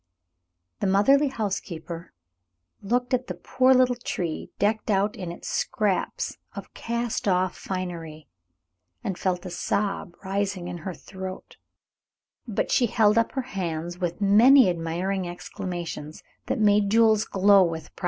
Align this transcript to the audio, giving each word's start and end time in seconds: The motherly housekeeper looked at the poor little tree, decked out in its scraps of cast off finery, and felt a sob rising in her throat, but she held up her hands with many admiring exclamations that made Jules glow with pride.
The 0.79 0.87
motherly 0.87 1.27
housekeeper 1.27 2.11
looked 2.81 3.13
at 3.13 3.27
the 3.27 3.35
poor 3.35 3.71
little 3.71 3.93
tree, 3.95 4.49
decked 4.57 4.89
out 4.89 5.15
in 5.15 5.31
its 5.31 5.47
scraps 5.47 6.39
of 6.55 6.73
cast 6.73 7.27
off 7.27 7.55
finery, 7.55 8.27
and 9.03 9.15
felt 9.15 9.45
a 9.45 9.51
sob 9.51 10.15
rising 10.25 10.67
in 10.67 10.79
her 10.79 10.95
throat, 10.95 11.57
but 12.47 12.71
she 12.71 12.87
held 12.87 13.15
up 13.15 13.33
her 13.33 13.43
hands 13.43 13.99
with 13.99 14.19
many 14.21 14.71
admiring 14.71 15.27
exclamations 15.27 16.23
that 16.47 16.57
made 16.59 16.89
Jules 16.89 17.23
glow 17.25 17.63
with 17.63 17.95
pride. 17.95 17.99